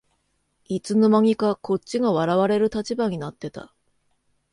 [0.65, 3.71] いつの間にかこっちが笑われる立場になってた